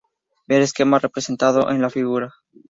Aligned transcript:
Ver 0.47 0.63
esquema 0.63 0.97
representado 0.97 1.69
en 1.69 1.79
la 1.79 1.91
figura. 1.91 2.33